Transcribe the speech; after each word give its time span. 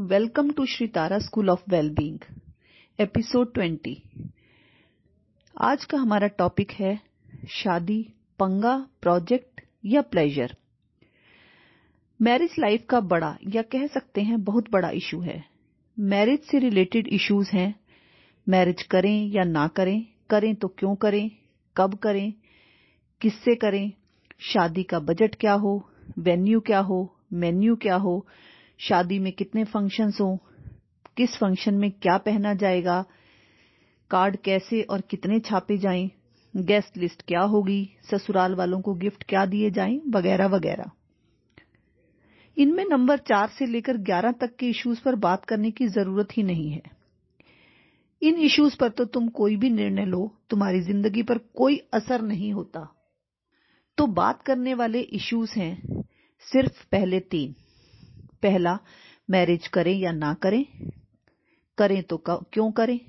Welcome 0.00 0.50
to 0.50 0.66
Shri 0.66 0.88
Tara 0.88 1.20
School 1.20 1.48
of 1.48 1.60
Wellbeing, 1.72 2.22
episode 3.00 3.52
20 3.52 3.94
आज 5.58 5.84
का 5.84 5.98
हमारा 5.98 6.26
टॉपिक 6.26 6.70
है 6.70 7.00
शादी 7.48 8.02
पंगा 8.38 8.88
प्रोजेक्ट 9.02 9.60
या 9.84 10.00
प्लेजर 10.00 10.56
मैरिज 12.22 12.50
लाइफ 12.58 12.84
का 12.90 13.00
बड़ा 13.00 13.38
या 13.48 13.62
कह 13.62 13.86
सकते 13.86 14.20
हैं 14.20 14.44
बहुत 14.44 14.70
बड़ा 14.70 14.90
इशू 14.90 15.20
है। 15.20 15.44
मैरिज 15.98 16.40
से 16.40 16.58
रिलेटेड 16.58 17.08
इश्यूज़ 17.08 17.50
हैं। 17.52 17.80
मैरिज 18.48 18.82
करें 18.82 19.26
या 19.26 19.44
ना 19.44 19.68
करें 19.68 20.06
करें 20.30 20.54
तो 20.54 20.68
क्यों 20.68 20.94
करें 20.94 21.30
कब 21.76 21.94
करें 21.94 22.34
किससे 23.20 23.54
करें 23.54 23.92
शादी 24.40 24.82
का 24.82 24.98
बजट 24.98 25.34
क्या 25.34 25.52
हो 25.52 25.90
वेन्यू 26.18 26.60
क्या 26.60 26.78
हो 26.78 27.16
मेन्यू 27.32 27.76
क्या 27.76 27.96
हो 27.96 28.26
शादी 28.80 29.18
में 29.18 29.32
कितने 29.32 29.64
फ़ंक्शंस 29.64 30.18
हों, 30.20 30.36
किस 31.16 31.36
फ़ंक्शन 31.36 31.74
में 31.74 31.90
क्या 31.90 32.18
पहना 32.18 32.54
जाएगा 32.54 33.04
कार्ड 34.10 34.36
कैसे 34.36 34.82
और 34.82 35.00
कितने 35.00 35.40
छापे 35.40 35.78
जाएँ 35.78 36.10
गेस्ट 36.54 36.96
लिस्ट 36.96 37.22
क्या 37.22 37.40
होगी, 37.40 37.90
ससुराल 38.10 38.54
वालों 38.54 38.80
को 38.80 38.94
गिफ्ट 38.94 39.24
क्या 39.24 39.46
दिए 39.46 39.70
जाएँ, 39.70 40.00
वगैरह 40.08 40.46
वगैरह। 40.46 40.90
इनमें 42.56 42.84
नंबर 42.84 43.18
चार 43.18 43.48
से 43.48 43.66
लेकर 43.66 43.96
ग्यारह 43.96 44.32
तक 44.32 44.56
के 44.56 44.66
इश्यूज़ 44.66 45.02
पर 45.04 45.14
बात 45.14 45.44
करने 45.44 45.70
की 45.70 45.86
ज़रूरत 45.86 46.28
ही 46.32 46.42
नहीं 46.42 46.70
है। 46.70 46.82
इन 48.22 48.36
इश्यूज़ 48.36 48.76
पर 48.76 48.88
तो 48.88 49.04
तुम 49.04 49.28
कोई 49.28 49.56
भी 49.56 49.70
निर्णय 49.70 50.04
लो, 50.04 50.36
तुम्हारी 50.50 50.80
ज़िंदगी 50.80 51.22
पर 51.22 51.38
कोई 51.38 51.76
असर 51.94 52.22
नहीं 52.22 52.52
होता। 52.52 52.88
तो 53.98 54.06
बात 54.06 54.42
करने 54.42 54.74
वाले 54.74 55.00
इश्यूज़ 55.00 55.58
हैं, 55.58 56.02
सिर्फ़ 56.40 56.84
पहले 56.92 57.20
तीन। 57.20 57.54
पहला 58.42 58.78
मैरिज 59.30 59.66
करें 59.66 59.94
या 59.94 60.12
ना 60.12 60.34
करें? 60.34 60.64
करें 61.78 62.02
तो 62.02 62.16
क्यों 62.28 62.70
करें? 62.72 63.00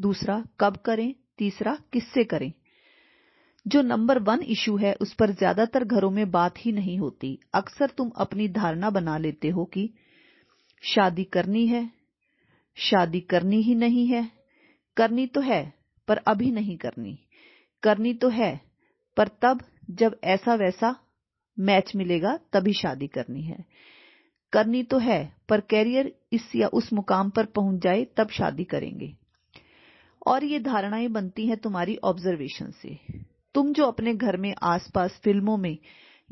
दूसरा, 0.00 0.44
कब 0.60 0.76
करें? 0.76 1.14
तीसरा, 1.38 1.78
किससे 1.92 2.24
करें? 2.24 2.52
जो 3.66 3.82
नंबर 3.82 4.18
वन 4.18 4.42
इशू 4.42 4.76
है, 4.76 4.92
उस 4.94 5.14
पर 5.14 5.30
ज़्यादातर 5.30 5.84
घरों 5.84 6.10
में 6.10 6.30
बात 6.30 6.54
ही 6.58 6.72
नहीं 6.72 6.98
होती। 6.98 7.38
अक्सर 7.54 7.90
तुम 7.90 8.10
अपनी 8.16 8.48
धारणा 8.48 8.90
बना 8.90 9.18
लेते 9.18 9.48
हो 9.48 9.64
कि 9.64 9.90
शादी 10.82 11.24
करनी 11.24 11.66
है, 11.66 11.90
शादी 12.76 13.20
करनी 13.20 13.62
ही 13.62 13.74
नहीं 13.74 14.06
है। 14.06 14.30
करनी 14.96 15.26
तो 15.26 15.40
है, 15.40 15.74
पर 16.08 16.16
अभी 16.16 16.50
नहीं 16.50 16.76
करनी। 16.76 17.18
करनी 17.82 18.14
तो 18.14 18.28
है, 18.28 18.60
पर 19.16 19.28
तब 19.28 19.60
जब 19.90 20.18
ऐसा 20.24 20.54
वैसा 20.54 20.96
मैच 21.58 21.92
मिलेगा, 21.96 22.38
तभी 22.52 22.72
शादी 22.72 23.06
करनी 23.06 23.42
है। 23.42 23.64
करनी 24.54 24.82
तो 24.82 24.98
है, 24.98 25.34
पर 25.48 25.60
कैरियर 25.60 26.12
इस 26.32 26.56
या 26.56 26.68
उस 26.68 26.92
मुकाम 26.92 27.30
पर 27.30 27.44
पहुँच 27.44 27.82
जाए, 27.82 28.06
तब 28.16 28.28
शादी 28.28 28.64
करेंगे। 28.64 29.14
और 30.26 30.44
ये 30.44 30.60
धारणाएँ 30.60 31.08
बनती 31.08 31.46
हैं 31.46 31.56
तुम्हारी 31.56 31.96
ऑब्जर्वेशन 31.96 32.70
से। 32.70 32.98
तुम 33.54 33.72
जो 33.72 33.84
अपने 33.84 34.14
घर 34.14 34.36
में, 34.36 34.54
आसपास 34.62 35.20
फ़िल्मों 35.24 35.56
में 35.56 35.78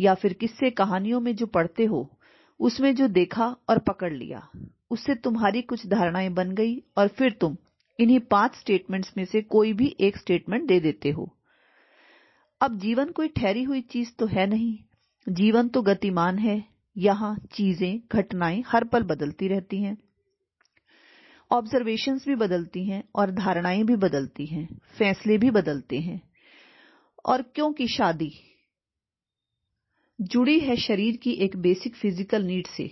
या 0.01 0.15
फिर 0.15 0.33
किस्से 0.33 0.71
कहानियों 0.71 1.21
में 1.21 1.37
जो 1.37 1.47
पढ़ते 1.47 1.85
हो, 1.85 2.19
उसमें 2.61 2.95
जो 2.95 3.09
देखा 3.09 3.57
और 3.69 3.79
पकड़ 3.79 4.13
लिया, 4.13 4.49
उससे 4.91 5.15
तुम्हारी 5.15 5.63
कुछ 5.63 5.87
धारणाएँ 5.87 6.31
बन 6.31 6.51
गई 6.51 6.83
और 6.97 7.09
फिर 7.09 7.33
तुम 7.33 7.57
इन्हीं 8.01 8.21
पाँच 8.21 8.55
स्टेटमेंट्स 8.55 9.13
में 9.17 9.25
से 9.25 9.43
कोई 9.43 9.73
भी 9.73 9.97
एक 10.01 10.17
स्टेटमेंट 10.17 10.69
दे 10.69 10.81
देते 10.81 11.11
हो। 11.11 11.37
अब 12.61 12.79
जीवन 12.79 13.11
कोई 13.11 13.29
ठहरी 13.29 13.63
हुई 13.63 13.81
चीज़ 13.81 14.11
तो 14.19 14.27
है 14.27 14.47
नहीं। 14.47 14.79
जीवन 15.29 15.69
तो 15.69 15.83
गतिमान 15.83 16.39
है 16.39 16.72
यहाँ 16.97 17.37
चीज़ें, 17.53 18.01
घटनाएँ 18.13 18.63
हर 18.67 18.85
पल 18.85 19.03
बदलती 19.03 19.49
रहती 19.49 19.83
हैं। 19.83 19.97
ऑब्जर्वेशंस 21.51 22.25
भी 22.29 22.35
बदलती 22.35 22.85
हैं 22.85 23.03
और 23.15 23.31
धारणाएँ 23.31 23.83
भी 23.85 23.97
बदलती 23.97 24.47
हैं, 24.47 24.67
फैसले 24.99 25.39
भी 25.39 25.51
बदलते 25.51 25.99
हैं। 25.99 26.21
और 27.25 27.43
क्योंकि 27.55 27.87
शादी 27.89 28.33
जुड़ी 30.19 30.59
है 30.61 30.77
शरीर 30.77 31.17
की 31.17 31.33
एक 31.45 31.57
बेसिक 31.57 31.95
फ़िज़िकल 31.97 32.43
नीड 32.43 32.67
से, 32.67 32.91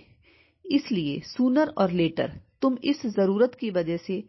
इसलिए 0.65 1.19
सूनर 1.25 1.73
और 1.77 1.91
लेटर 1.91 2.39
तुम 2.61 2.77
इस 2.83 3.05
ज़रूरत 3.07 3.55
की 3.59 3.69
वजह 3.69 3.97
से 3.97 4.23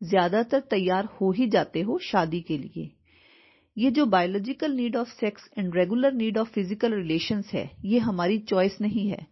ज़्यादातर 0.00 0.60
तैयार 0.60 1.04
हो 1.20 1.30
ही 1.32 1.46
जाते 1.48 1.80
हो 1.80 1.98
शादी 2.02 2.40
के 2.40 2.58
लिए। 2.58 2.90
ये 3.78 3.90
जो 3.90 4.06
biological 4.06 4.72
need 4.72 4.96
of 4.96 5.08
sex 5.08 5.48
and 5.58 5.76
regular 5.76 6.12
need 6.12 6.38
of 6.38 6.48
physical 6.48 6.94
relations 6.94 7.50
है, 7.52 7.70
ये 7.84 7.98
हमारी 7.98 8.38
चॉइस 8.38 8.80
नहीं 8.80 9.08
है। 9.08 9.26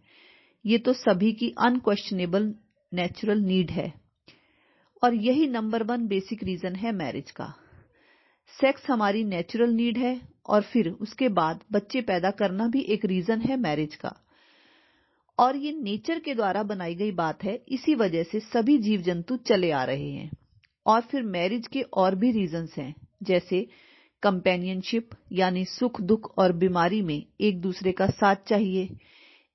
ये 0.65 0.77
तो 0.77 0.93
सभी 0.93 1.31
की 1.33 1.53
अनक्वेश्चनेबल 1.57 2.55
नेचुरल 2.93 3.39
नीड 3.39 3.71
है। 3.71 3.93
और 5.03 5.13
यही 5.13 5.47
नंबर 5.47 5.83
वन 5.83 6.07
बेसिक 6.07 6.43
रीजन 6.43 6.75
है 6.75 6.91
मैरिज 6.91 7.31
का। 7.31 7.53
सेक्स 8.61 8.89
हमारी 8.89 9.23
नेचुरल 9.23 9.69
नीड 9.69 9.97
है, 9.97 10.21
और 10.47 10.61
फिर 10.61 10.89
उसके 10.89 11.29
बाद 11.29 11.59
बच्चे 11.71 12.01
पैदा 12.01 12.31
करना 12.31 12.67
भी 12.67 12.81
एक 12.81 13.05
रीजन 13.05 13.41
है 13.41 13.57
मैरिज 13.57 13.95
का। 13.95 14.15
और 15.39 15.55
ये 15.55 15.71
नेचर 15.71 16.19
के 16.19 16.35
द्वारा 16.35 16.63
बनाई 16.63 16.95
गई 16.95 17.11
बात 17.11 17.43
है, 17.43 17.61
इसी 17.67 17.95
वजह 17.95 18.23
से 18.23 18.39
सभी 18.39 18.77
जीव 18.77 19.01
जंतु 19.01 19.37
चले 19.37 19.71
आ 19.71 19.83
रहे 19.83 20.11
हैं। 20.11 20.31
और 20.85 21.01
फिर 21.01 21.23
मैरिज 21.23 21.67
के 21.67 21.81
और 21.81 22.15
भी 22.15 22.31
रीजंस 22.31 22.75
हैं, 22.77 22.95
जैसे 23.23 23.67
कंपेनियनशिप 24.25 25.09
यानी 25.31 25.65
सुख, 25.65 26.01
दुख 26.01 26.33
और 26.37 26.53
बीमारी 26.53 27.01
में 27.01 27.25
एक 27.41 27.61
दूसरे 27.61 27.91
का 27.91 28.07
साथ 28.07 28.35
चाहिए। 28.47 28.89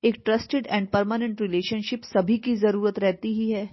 एक 0.05 0.23
ट्रस्टेड 0.25 0.67
एंड 0.67 0.89
परमानेंट 0.89 1.41
रिलेशनशिप 1.43 2.03
सभी 2.03 2.39
की 2.39 2.57
ज़रूरत 2.57 2.99
रहती 2.99 3.33
ही 3.35 3.51
है। 3.51 3.67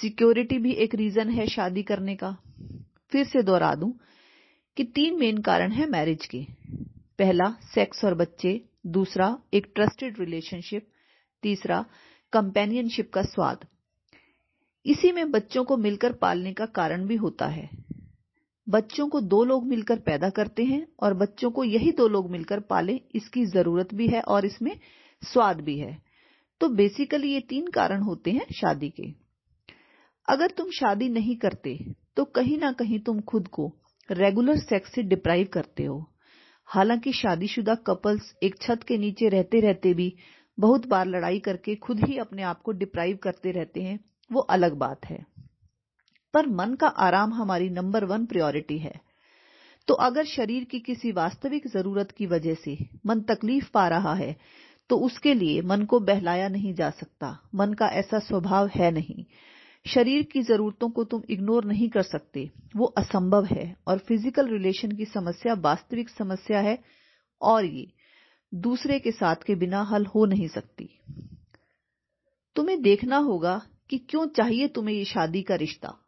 सिक्योरिटी 0.00 0.58
भी 0.58 0.72
एक 0.72 0.94
रीजन 0.94 1.30
है 1.30 1.46
शादी 1.46 1.82
करने 1.82 2.16
का। 2.16 2.36
फिर 3.10 3.24
से 3.26 3.42
दोहरा 3.42 3.74
दूँ 3.74 3.92
कि 4.76 4.84
तीन 4.84 5.18
मेन 5.20 5.38
कारण 5.38 5.72
है 5.72 5.88
मैरिज 5.90 6.26
के। 6.26 6.46
पहला 7.18 7.50
सेक्स 7.74 8.04
और 8.04 8.14
बच्चे। 8.14 8.60
दूसरा, 8.86 9.38
एक 9.54 9.72
ट्रस्टेड 9.74 10.20
रिलेशनशिप 10.20 10.86
तीसरा 11.42 11.84
कंपेनियनशिप 12.32 13.12
का 13.12 13.22
स्वाद। 13.22 13.64
इसी 14.86 15.12
में 15.12 15.30
बच्चों 15.30 15.64
को 15.64 15.76
मिलकर 15.76 16.12
पालने 16.12 16.52
का 16.52 16.66
कारण 16.66 17.06
भी 17.06 17.16
होता 17.16 17.46
है। 17.46 17.85
बच्चों 18.66 19.08
को 19.08 19.20
दो 19.22 19.42
लोग 19.44 19.66
मिलकर 19.66 19.98
पैदा 20.00 20.28
करते 20.30 20.64
हैं 20.64 20.86
और 21.00 21.14
बच्चों 21.14 21.50
को 21.50 21.64
यही 21.64 21.92
दो 21.92 22.06
लोग 22.08 22.30
मिलकर 22.30 22.60
पाले, 22.60 23.00
इसकी 23.14 23.44
ज़रूरत 23.46 23.94
भी 23.94 24.06
है 24.08 24.20
और 24.22 24.46
इसमें 24.46 24.74
स्वाद 25.22 25.60
भी 25.60 25.78
है। 25.78 25.96
तो 26.60 26.68
बेसिकली 26.70 27.32
ये 27.32 27.40
तीन 27.40 27.66
कारण 27.70 28.02
होते 28.02 28.30
हैं 28.30 28.46
शादी 28.52 28.88
के। 28.90 29.10
अगर 30.28 30.50
तुम 30.50 30.70
शादी 30.70 31.08
नहीं 31.08 31.36
करते 31.36 31.78
तो 32.16 32.24
कहीं 32.26 32.58
ना 32.58 32.70
कहीं 32.72 32.98
तुम 33.00 33.20
खुद 33.22 33.48
को 33.48 33.70
रेगुलर 34.08 34.56
सेक्स 34.58 34.94
से 34.94 35.02
डिप्राइव 35.04 35.48
करते 35.52 35.84
हो। 35.84 36.04
हालाँकि 36.68 37.12
शादीशुदा 37.12 37.74
कपल्स 37.86 38.32
एक 38.42 38.54
छत 38.62 38.82
के 38.88 38.98
नीचे 38.98 39.28
रहते 39.28 39.60
रहते 39.60 39.92
भी 39.94 40.12
बहुत 40.58 40.86
बार 40.88 41.06
लड़ाई 41.06 41.38
करके 41.38 41.74
खुद 41.76 42.04
ही 42.04 42.16
अपने 42.18 42.42
आप 42.44 42.60
को 42.62 42.72
डिप्राइव 42.72 43.18
करते 43.22 43.50
रहते 43.50 43.80
हैं, 43.80 43.98
वो 44.30 44.40
अलग 44.40 44.74
बात 44.76 45.04
है। 45.04 45.24
पर 46.36 46.46
मन 46.46 46.74
का 46.74 46.88
आराम 47.02 47.32
हमारी 47.32 47.68
नंबर 47.70 48.04
वन 48.04 48.26
प्रायोरिटी 48.26 48.78
है। 48.78 48.94
तो 49.88 49.94
अगर 49.94 50.24
शरीर 50.24 50.64
की 50.64 50.78
किसी 50.80 51.12
वास्तविक 51.12 51.66
ज़रूरत 51.68 52.10
की 52.10 52.26
वजह 52.26 52.54
से 52.54 52.76
मन 53.06 53.20
तकलीफ़ 53.20 53.70
पा 53.74 53.86
रहा 53.88 54.14
है 54.14 54.36
तो 54.90 54.96
उसके 54.98 55.34
लिए 55.34 55.62
मन 55.62 55.84
को 55.84 56.00
बहलाया 56.00 56.48
नहीं 56.48 56.74
जा 56.74 56.90
सकता। 56.90 57.30
मन 57.54 57.72
का 57.72 57.86
ऐसा 57.94 58.18
स्वभाव 58.18 58.70
है 58.74 58.90
नहीं। 58.90 59.24
शरीर 59.86 60.22
की 60.22 60.42
जरूरतों 60.42 60.90
को 60.90 61.04
तुम 61.04 61.22
इग्नोर 61.30 61.64
नहीं 61.64 61.88
कर 61.88 62.02
सकते। 62.02 62.50
वो 62.76 62.86
असंभव 62.98 63.44
है 63.44 63.76
और 63.86 63.98
फ़िज़िकल 63.98 64.48
रिलेशन 64.48 64.92
की 64.92 65.04
समस्या 65.04 65.54
वास्तविक 65.54 66.10
समस्या 66.10 66.60
है 66.60 66.78
और 67.40 67.64
ये 67.64 67.86
दूसरे 68.52 68.98
के 68.98 69.10
साथ 69.10 69.36
के 69.36 69.54
बिना 69.54 69.82
हल 69.82 70.06
हो 70.06 70.24
नहीं 70.26 70.48
सकती। 70.48 70.88
तुम्हें 72.56 72.80
देखना 72.82 73.16
होगा 73.16 73.60
कि 73.90 73.98
क्यों 73.98 74.26
चाहिए 74.26 74.68
तुम्हें 74.68 74.94
ये 74.96 75.04
शादी 75.04 75.42
का 75.42 75.54
रिश्ता। 75.54 75.98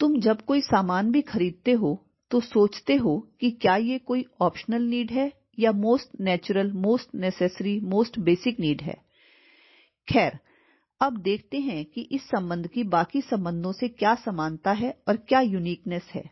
तुम 0.00 0.18
जब 0.20 0.40
कोई 0.42 0.60
सामान 0.60 1.10
भी 1.12 1.20
खरीदते 1.22 1.72
हो 1.74 1.98
तो 2.30 2.40
सोचते 2.40 2.94
हो 2.96 3.18
कि 3.40 3.50
क्या 3.52 3.76
ये 3.78 3.98
कोई 4.00 4.24
ऑप्शनल 4.42 4.82
नीड 4.82 5.10
है 5.10 5.30
या 5.58 5.72
most 5.74 6.20
natural 6.20 6.72
most 6.76 7.14
necessary 7.14 7.78
most 7.84 8.18
basic 8.20 8.60
need 8.60 8.82
है? 8.82 8.94
खैर, 10.08 10.38
अब 11.00 11.16
देखते 11.18 11.58
हैं 11.58 11.84
कि 11.84 12.00
इस 12.12 12.22
संबंध 12.22 12.66
की 12.68 12.82
बाकी 12.86 13.20
संबंधों 13.20 13.72
से 13.72 13.88
क्या 13.88 14.14
समानता 14.14 14.72
है 14.72 14.94
और 15.08 15.16
क्या 15.18 15.40
यूनिकनेस 15.40 16.10
है। 16.14 16.24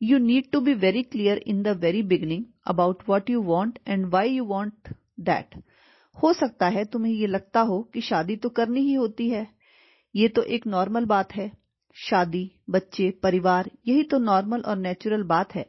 You 0.00 0.18
need 0.18 0.50
to 0.52 0.60
be 0.60 0.74
very 0.76 1.02
clear 1.04 1.38
in 1.46 1.62
the 1.62 1.76
very 1.80 2.02
beginning 2.04 2.44
about 2.66 3.02
what 3.08 3.30
you 3.30 3.42
want 3.42 3.78
and 3.88 4.06
why 4.06 4.30
you 4.30 4.44
want 4.44 4.88
that 5.20 5.54
हो 6.16 6.32
सकता 6.32 6.68
है 6.68 6.84
तुम्हें 6.84 7.12
ये 7.12 7.26
लगता 7.26 7.60
हो 7.62 7.82
कि 7.94 8.00
शादी 8.00 8.36
तो 8.36 8.48
करनी 8.50 8.80
ही 8.80 8.94
होती 8.94 9.28
है। 9.30 9.46
ये 10.14 10.28
तो 10.28 10.42
एक 10.44 10.66
नॉर्मल 10.66 11.04
बात 11.06 11.32
है। 11.32 11.50
शादी, 11.94 12.50
बच्चे, 12.70 13.10
परिवार, 13.10 13.70
यही 13.88 14.02
तो 14.02 14.18
नॉर्मल 14.18 14.60
और 14.60 14.76
नेचुरल 14.76 15.22
बात 15.22 15.54
है। 15.54 15.66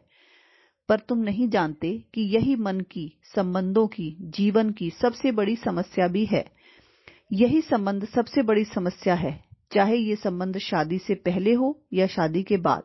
पर 0.89 0.99
तुम 0.99 1.17
नहीं 1.17 1.49
जानते 1.49 2.03
कि 2.13 2.21
यही 2.21 2.55
मन 2.55 2.79
की, 2.79 3.19
संबंधों 3.35 3.87
की, 3.87 4.17
जीवन 4.21 4.71
की 4.71 4.89
सबसे 4.89 5.31
बड़ी 5.31 5.55
समस्या 5.55 6.07
भी 6.07 6.25
है। 6.25 6.45
यही 7.33 7.61
संबंध 7.61 8.05
सबसे 8.05 8.41
बड़ी 8.41 8.65
समस्या 8.65 9.15
है, 9.15 9.43
चाहे 9.71 9.97
ये 9.97 10.15
संबंध 10.15 10.57
शादी 10.57 10.97
से 10.97 11.15
पहले 11.15 11.53
हो 11.53 11.81
या 11.93 12.07
शादी 12.07 12.43
के 12.43 12.57
बाद। 12.57 12.83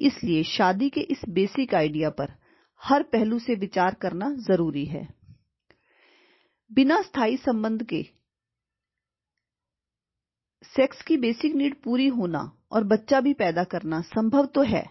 इसलिए 0.00 0.42
शादी 0.42 0.90
के 0.90 1.00
इस 1.00 1.20
बेसिक 1.28 1.74
आइडिया 1.74 2.10
पर 2.10 2.32
हर 2.82 3.02
पहलू 3.02 3.38
से 3.38 3.54
विचार 3.54 3.94
करना 3.94 4.30
ज़रूरी 4.30 4.84
है। 4.84 5.08
बिना 6.72 7.02
स्थायी 7.02 7.36
संबंध 7.36 7.82
के 7.82 8.17
सेक्स 10.64 11.02
की 11.02 11.16
बेसिक 11.16 11.54
नीड 11.54 11.74
पूरी 11.74 12.06
होना 12.08 12.40
और 12.72 12.84
बच्चा 12.84 13.20
भी 13.20 13.32
पैदा 13.32 13.64
करना 13.64 14.00
संभव 14.00 14.46
तो 14.46 14.62
है, 14.62 14.84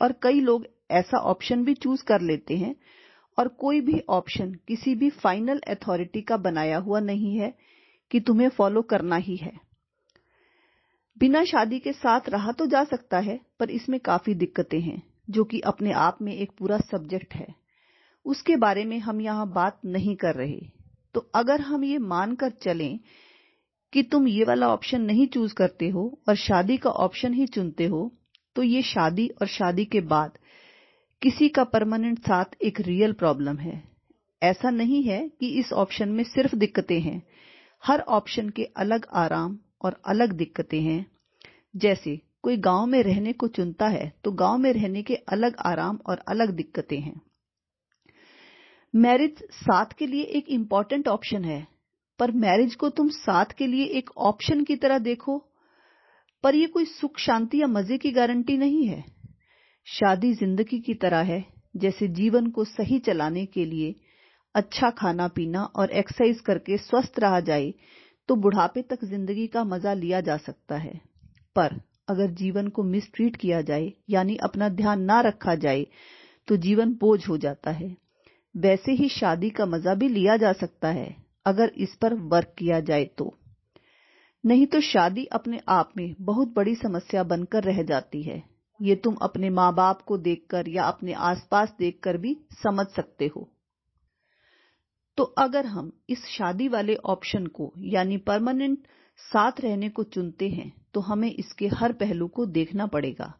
और 0.00 0.12
कई 0.12 0.40
लोग 0.40 0.66
ऐसा 0.90 1.18
ऑप्शन 1.18 1.64
भी 1.64 1.74
चूज़ 1.74 2.02
कर 2.04 2.20
लेते 2.20 2.56
हैं, 2.56 2.74
और 3.38 3.48
कोई 3.48 3.80
भी 3.80 4.00
ऑप्शन 4.08 4.52
किसी 4.68 4.94
भी 4.94 5.10
फाइनल 5.10 5.60
अथॉरिटी 5.68 6.20
का 6.20 6.36
बनाया 6.36 6.78
हुआ 6.78 7.00
नहीं 7.00 7.36
है 7.38 7.52
कि 8.10 8.20
तुम्हें 8.20 8.48
फॉलो 8.48 8.82
करना 8.82 9.16
ही 9.16 9.36
है। 9.36 9.52
बिना 11.16 11.44
शादी 11.44 11.78
के 11.78 11.92
साथ 11.92 12.28
रहा 12.28 12.52
तो 12.52 12.66
जा 12.66 12.84
सकता 12.84 13.18
है, 13.18 13.40
पर 13.60 13.70
इसमें 13.70 14.00
काफ़ी 14.00 14.34
दिक्कतें 14.34 14.80
हैं, 14.80 15.02
जो 15.30 15.44
कि 15.44 15.60
अपने 15.60 15.92
आप 15.92 16.18
में 16.22 16.34
एक 16.34 16.52
पूरा 16.58 16.78
सब्जेक्ट 16.78 17.34
है। 17.34 17.46
उसके 18.26 18.56
बारे 18.56 18.84
में 18.84 18.98
हम 18.98 19.20
यहाँ 19.20 19.50
बात 19.52 19.80
नहीं 19.84 20.16
कर 20.16 20.34
रहे। 20.34 20.60
तो 21.14 21.20
अगर 21.34 21.60
हम 21.60 21.84
ये 21.84 21.98
मानकर 21.98 22.50
चलें 22.50 22.98
कि 23.92 24.02
तुम 24.02 24.28
ये 24.28 24.44
वाला 24.44 24.68
ऑप्शन 24.68 25.00
नहीं 25.00 25.26
चूज़ 25.26 25.54
करते 25.54 25.88
हो 25.88 26.02
और 26.28 26.36
शादी 26.36 26.76
का 26.76 26.90
ऑप्शन 26.90 27.34
ही 27.34 27.46
चुनते 27.46 27.86
हो 27.86 28.10
तो 28.56 28.62
ये 28.62 28.82
शादी 28.82 29.26
और 29.40 29.46
शादी 29.46 29.84
के 29.84 30.00
बाद 30.06 30.38
किसी 31.22 31.48
का 31.48 31.64
परमानेंट 31.64 32.18
साथ 32.18 32.44
एक 32.62 32.80
रियल 32.80 33.12
प्रॉब्लम 33.12 33.56
है। 33.58 33.82
ऐसा 34.42 34.70
नहीं 34.70 35.02
है 35.02 35.18
कि 35.30 35.48
इस 35.60 35.72
ऑप्शन 35.72 36.08
में 36.08 36.22
सिर्फ़ 36.24 36.54
दिक्कतें 36.56 37.00
हैं। 37.00 37.22
हर 37.82 38.00
ऑप्शन 38.10 38.48
के 38.48 38.64
अलग 38.76 39.06
आराम 39.14 39.58
और 39.82 40.00
अलग 40.06 40.32
दिक्कतें 40.32 40.80
हैं। 40.80 41.04
जैसे, 41.76 42.16
कोई 42.42 42.56
गाँव 42.56 42.86
में 42.86 43.02
रहने 43.02 43.32
को 43.32 43.48
चुनता 43.48 43.88
है 43.88 44.12
तो 44.24 44.32
गाँव 44.32 44.58
में 44.58 44.72
रहने 44.72 45.02
के 45.02 45.14
अलग 45.28 45.56
आराम 45.66 45.98
और 46.06 46.22
अलग 46.28 46.50
दिक्कतें 46.50 47.00
हैं। 47.00 47.20
मैरिज 48.94 49.42
साथ 49.54 49.92
के 49.98 50.06
लिए 50.06 50.22
एक 50.32 50.48
इंपॉर्टेंट 50.48 51.08
ऑप्शन 51.08 51.44
है। 51.44 51.66
पर 52.18 52.30
मैरिज 52.30 52.74
को 52.74 52.88
तुम 52.88 53.08
साथ 53.08 53.52
के 53.58 53.66
लिए 53.66 53.84
एक 53.84 54.10
ऑप्शन 54.20 54.64
की 54.64 54.76
तरह 54.76 54.98
देखो, 54.98 55.38
पर 56.44 56.54
यह 56.54 56.66
कोई 56.66 56.84
सुख, 56.84 57.18
शांति 57.18 57.60
या 57.60 57.66
मज़े 57.66 57.98
की 57.98 58.10
गारंटी 58.10 58.56
नहीं 58.58 58.86
है। 58.86 59.04
शादी 59.86 60.32
ज़िंदगी 60.34 60.78
की 60.80 60.94
तरह 60.94 61.22
है, 61.22 61.44
जैसे 61.76 62.08
जीवन 62.08 62.46
को 62.46 62.64
सही 62.64 62.98
चलाने 62.98 63.44
के 63.46 63.64
लिए 63.64 63.94
अच्छा 64.54 64.90
खाना 64.90 65.28
पीना 65.28 65.62
और 65.64 65.90
एक्सरसाइज 65.90 66.40
करके 66.40 66.76
स्वस्थ 66.76 67.18
रहा 67.18 67.40
जाए 67.40 67.72
तो 68.28 68.36
बुढ़ापे 68.36 68.82
तक 68.82 69.04
ज़िंदगी 69.04 69.46
का 69.46 69.64
मज़ा 69.64 69.92
लिया 69.92 70.20
जा 70.20 70.36
सकता 70.36 70.76
है। 70.76 71.00
पर 71.56 71.80
अगर 72.08 72.30
जीवन 72.30 72.68
को 72.68 72.82
मिसट्रीट 72.82 73.36
किया 73.36 73.60
जाए, 73.62 73.92
यानी 74.10 74.36
अपना 74.36 74.68
ध्यान 74.68 75.02
ना 75.02 75.20
रखा 75.20 75.54
जाए 75.54 75.86
तो 76.48 76.56
जीवन 76.56 76.92
बोझ 76.92 77.26
हो 77.28 77.38
जाता 77.38 77.70
है। 77.70 77.96
वैसे 78.54 78.92
ही 78.92 79.08
शादी 79.08 79.50
का 79.50 79.66
मज़ा 79.66 79.94
भी 79.94 80.08
लिया 80.08 80.36
जा 80.36 80.52
सकता 80.52 80.88
है। 80.88 81.21
अगर 81.46 81.72
इस 81.76 81.94
पर 81.94 82.14
वर्क 82.14 82.54
किया 82.58 82.80
जाए 82.80 83.04
तो। 83.04 83.34
नहीं 84.44 84.66
तो 84.66 84.80
शादी 84.80 85.24
अपने 85.24 85.60
आप 85.68 85.92
में 85.96 86.14
बहुत 86.20 86.48
बड़ी 86.48 86.74
समस्या 86.74 87.22
बनकर 87.22 87.64
रह 87.64 87.82
जाती 87.82 88.22
है। 88.22 88.42
ये 88.82 88.94
तुम 88.96 89.14
अपने 89.14 89.50
माँ 89.50 89.74
बाप 89.74 90.02
को 90.02 90.18
देखकर 90.18 90.68
या 90.68 90.84
अपने 90.84 91.12
आसपास 91.12 91.74
देखकर 91.78 92.16
भी 92.16 92.36
समझ 92.62 92.86
सकते 92.86 93.30
हो। 93.36 93.48
तो 95.16 95.24
अगर 95.24 95.66
हम 95.66 95.92
इस 96.08 96.24
शादी 96.26 96.68
वाले 96.68 96.94
ऑप्शन 96.94 97.46
को, 97.46 97.72
यानी 97.78 98.16
परमानेंट 98.16 98.78
साथ 99.18 99.60
रहने 99.60 99.88
को 99.88 100.02
चुनते 100.02 100.48
हैं 100.48 100.72
तो 100.94 101.00
हमें 101.00 101.30
इसके 101.30 101.68
हर 101.68 101.92
पहलू 101.92 102.28
को 102.28 102.46
देखना 102.46 102.86
पड़ेगा। 102.86 103.34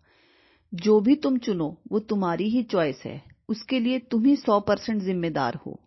जो 0.74 1.00
भी 1.00 1.14
तुम 1.16 1.38
चुनो, 1.38 1.80
वो 1.92 1.98
तुम्हारी 1.98 2.48
ही 2.48 2.62
चॉइस 2.62 3.02
है। 3.04 3.22
उसके 3.48 3.80
लिए 3.80 3.98
तुम 3.98 4.24
ही 4.24 4.36
सौ 4.36 4.60
परसेंट 4.60 5.02
जिम्मेदार 5.02 5.54
हो। 5.54 5.80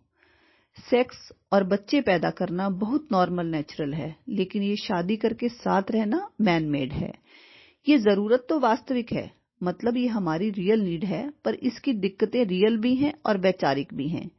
सेक्स 0.78 1.16
और 1.52 1.64
बच्चे 1.64 2.00
पैदा 2.00 2.30
करना 2.30 2.68
बहुत 2.70 3.08
नॉर्मल, 3.12 3.46
नेचुरल 3.46 3.94
है, 3.94 4.14
लेकिन 4.28 4.62
ये 4.62 4.76
शादी 4.76 5.16
करके 5.16 5.48
साथ 5.48 5.90
रहना 5.90 6.28
मैन 6.40 6.68
मेड 6.70 6.92
है। 6.92 7.12
ये 7.86 7.98
ज़रूरत 7.98 8.46
तो 8.48 8.58
वास्तविक 8.60 9.12
है 9.12 9.30
मतलब 9.60 9.96
ये 9.96 10.06
हमारी 10.06 10.50
रियल 10.50 10.80
नीड 10.80 11.04
है, 11.04 11.28
पर 11.44 11.54
इसकी 11.54 11.92
दिक्कतें 11.92 12.44
रियल 12.44 12.76
भी 12.76 12.94
हैं 12.94 13.12
और 13.26 13.38
वैचारिक 13.38 13.94
भी 13.94 14.08
हैं। 14.08 14.30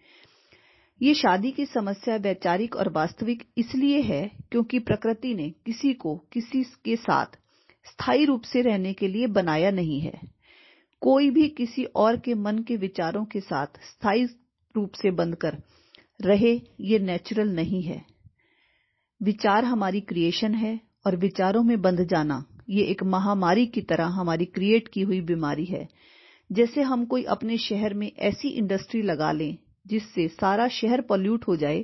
ये 1.02 1.14
शादी 1.14 1.52
की 1.52 1.66
समस्या 1.66 2.16
वैचारिक 2.18 2.76
और 2.76 2.90
वास्तविक 2.90 3.44
इसलिए 3.58 4.02
है 4.02 4.22
क्योंकि 4.52 4.80
प्रकृति 4.80 5.34
ने 5.34 5.50
किसी 5.66 5.94
को 5.94 6.16
किसी 6.34 6.64
के 6.86 6.96
साथ 6.96 7.38
स्थायी 7.86 8.26
रूप 8.26 8.44
से 8.44 8.62
रहने 8.62 8.94
के 8.94 9.08
लिए 9.08 9.28
बनाया 9.30 9.72
नहीं 9.72 10.00
है। 10.02 10.20
कोई 11.02 11.30
भी 11.30 11.48
किसी 11.50 11.84
और 11.96 12.18
के 12.18 12.34
मन 12.36 12.60
के 12.60 12.76
विचारों 12.78 13.24
के 13.26 13.40
साथ 13.40 13.80
स्थायी 13.84 14.26
रूप 14.76 14.94
से 14.94 15.12
बंधकर 15.12 15.58
रहे, 16.20 16.54
ये 16.82 17.00
नेचुरल 17.00 17.50
नहीं 17.50 17.82
है। 17.82 18.02
विचार 19.22 19.66
हमारी 19.66 20.00
क्रिएशन 20.02 20.54
है 20.54 20.80
और 21.06 21.16
विचारों 21.16 21.64
में 21.64 21.82
बंध 21.82 22.04
जाना, 22.04 22.44
ये 22.70 22.84
एक 22.84 23.04
महामारी 23.04 23.66
की 23.66 23.82
तरह 23.82 24.06
हमारी 24.12 24.46
क्रिएट 24.46 24.88
की 24.88 25.02
हुई 25.02 25.22
बीमारी 25.22 25.66
है। 25.66 25.88
जैसे 26.50 26.82
हम 26.82 27.06
कोई 27.06 27.24
अपने 27.24 27.58
शहर 27.58 27.94
में 27.94 28.12
ऐसी 28.20 28.50
इंडस्ट्री 28.50 29.02
लगा 29.02 29.32
लें, 29.32 29.58
जिससे 29.88 30.28
सारा 30.28 30.68
शहर 30.68 31.02
पॉल्यूट 31.02 31.48
हो 31.48 31.56
जाए, 31.56 31.84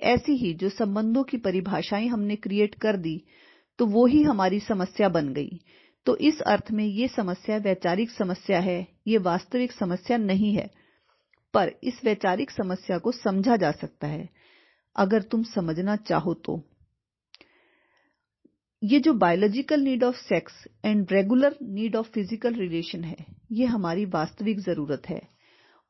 ऐसी 0.00 0.32
ही 0.32 0.52
जो 0.54 0.68
संबंधों 0.68 1.22
की 1.22 1.36
परिभाषाएँ 1.36 2.06
हमने 2.08 2.36
क्रिएट 2.36 2.74
कर 2.74 2.96
दी 2.96 3.22
तो 3.78 3.86
वो 3.86 4.04
ही 4.06 4.22
हमारी 4.22 4.58
समस्या 4.60 5.08
बन 5.08 5.28
गई। 5.28 5.60
तो 6.06 6.16
इस 6.16 6.40
अर्थ 6.40 6.70
में 6.72 6.84
ये 6.84 7.08
समस्या 7.08 7.56
वैचारिक 7.56 8.10
समस्या 8.10 8.58
है, 8.60 8.86
ये 9.06 9.18
वास्तविक 9.18 9.72
समस्या 9.72 10.16
नहीं 10.16 10.52
है। 10.54 10.70
पर 11.54 11.72
इस 11.84 12.00
वैचारिक 12.04 12.50
समस्या 12.50 12.98
को 12.98 13.12
समझा 13.12 13.56
जा 13.56 13.70
सकता 13.72 14.06
है, 14.06 14.28
अगर 14.96 15.22
तुम 15.22 15.42
समझना 15.42 15.96
चाहो 15.96 16.34
तो। 16.34 16.62
ये 18.82 19.00
जो 19.00 19.12
biological 19.14 19.80
need 19.80 20.04
of 20.04 20.16
sex 20.16 20.52
and 20.84 21.12
regular 21.12 21.56
need 21.62 21.96
of 21.96 22.06
physical 22.06 22.54
relation 22.54 23.04
है, 23.04 23.16
ये 23.52 23.66
हमारी 23.66 24.04
वास्तविक 24.04 24.60
ज़रूरत 24.60 25.02
है। 25.08 25.20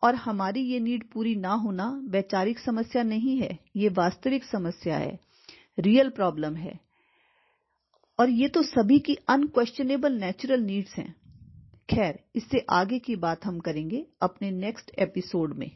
और 0.02 0.14
हमारी 0.14 0.60
ये 0.62 0.80
नीड 0.80 1.04
पूरी 1.10 1.34
ना 1.36 1.52
होना 1.54 1.86
वैचारिक 2.08 2.58
समस्या 2.58 3.02
नहीं 3.02 3.36
है, 3.36 3.58
ये 3.76 3.88
वास्तविक 3.88 4.44
समस्या 4.44 4.96
है 4.96 5.18
रियल 5.78 6.10
प्रॉब्लम 6.10 6.56
है। 6.56 6.78
और 8.18 8.30
ये 8.30 8.48
तो 8.48 8.62
सभी 8.62 8.98
की 8.98 9.14
अनक्वेश्चनेबल 9.28 10.12
नेचुरल 10.12 10.60
नीड्स 10.60 10.94
हैं। 10.94 11.14
खैर 11.92 12.18
इससे 12.34 12.66
आगे 12.70 12.98
की 12.98 13.16
बात 13.16 13.44
हम 13.44 13.58
करेंगे 13.60 14.06
अपने 14.22 14.50
नेक्स्ट 14.50 14.90
एपिसोड 14.98 15.54
में। 15.54 15.70